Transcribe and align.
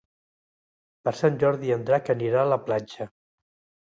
Per 1.07 1.11
Sant 1.17 1.37
Jordi 1.43 1.69
en 1.75 1.83
Drac 1.89 2.09
anirà 2.13 2.39
a 2.45 2.51
la 2.53 2.57
platja. 2.71 3.07